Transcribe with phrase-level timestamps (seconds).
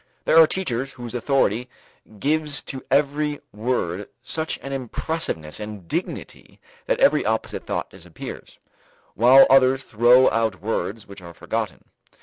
[0.25, 1.69] There are teachers whose authority
[2.17, 8.57] gives to every word such an impressiveness and dignity that every opposite thought disappears,
[9.13, 11.83] while others throw out words which are forgotten.